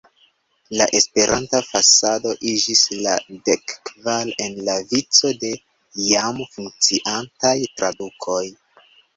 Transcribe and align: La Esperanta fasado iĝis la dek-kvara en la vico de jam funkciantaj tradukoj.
La 0.79 0.85
Esperanta 0.99 1.59
fasado 1.71 2.31
iĝis 2.53 2.81
la 3.07 3.13
dek-kvara 3.49 4.35
en 4.47 4.57
la 4.71 4.79
vico 4.95 5.31
de 5.45 5.53
jam 6.07 6.43
funkciantaj 6.57 7.57
tradukoj. 7.77 8.45